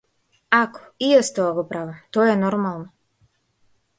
[0.59, 2.89] Ако и јас тоа го правам, тоа е нормално.